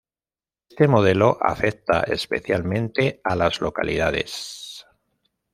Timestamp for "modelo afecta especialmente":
0.87-3.21